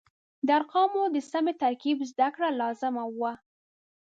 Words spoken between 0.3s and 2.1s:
د ارقامو د سمې ترکیب